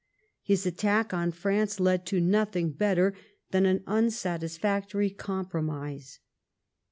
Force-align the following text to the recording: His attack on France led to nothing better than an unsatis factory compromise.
His 0.41 0.65
attack 0.65 1.13
on 1.13 1.29
France 1.29 1.79
led 1.79 2.07
to 2.07 2.19
nothing 2.19 2.71
better 2.71 3.13
than 3.51 3.67
an 3.67 3.81
unsatis 3.81 4.57
factory 4.57 5.11
compromise. 5.11 6.17